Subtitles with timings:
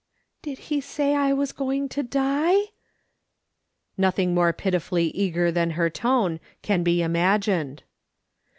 [0.41, 2.71] "Did he say I was going to die?"
[3.99, 7.83] Nothing more pitifully eager than her tone can be imagined.